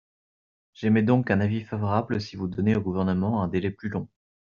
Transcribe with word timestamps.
J’émets 0.73 1.03
donc 1.03 1.29
un 1.29 1.41
avis 1.41 1.61
favorable 1.61 2.19
si 2.19 2.35
vous 2.35 2.47
donnez 2.47 2.75
au 2.75 2.81
Gouvernement 2.81 3.43
un 3.43 3.47
délai 3.47 3.69
plus 3.69 3.89
long. 3.89 4.09